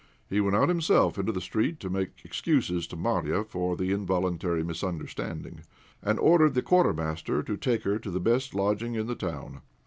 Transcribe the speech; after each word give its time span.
He 0.27 0.41
went 0.41 0.55
out 0.55 0.67
himself 0.67 1.19
into 1.19 1.31
the 1.31 1.39
street 1.39 1.79
to 1.81 1.89
make 1.91 2.25
excuses 2.25 2.87
to 2.87 2.95
Marya 2.95 3.43
for 3.43 3.77
the 3.77 3.91
involuntary 3.91 4.63
misunderstanding, 4.63 5.61
and 6.01 6.17
ordered 6.17 6.55
the 6.55 6.63
Quartermaster 6.63 7.43
to 7.43 7.55
take 7.55 7.83
her 7.83 7.99
to 7.99 8.09
the 8.09 8.19
best 8.19 8.55
lodging 8.55 8.95
in 8.95 9.05
the 9.05 9.13
town. 9.13 9.61